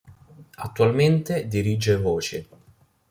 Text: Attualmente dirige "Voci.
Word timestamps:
Attualmente 0.55 1.45
dirige 1.45 1.95
"Voci. 1.95 2.47